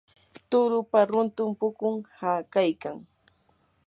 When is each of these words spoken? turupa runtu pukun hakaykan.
turupa 0.49 0.99
runtu 1.11 1.43
pukun 1.59 1.95
hakaykan. 2.19 2.97